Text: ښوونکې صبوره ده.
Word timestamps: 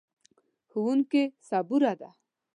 ښوونکې 0.69 1.23
صبوره 1.47 1.93
ده. 1.99 2.09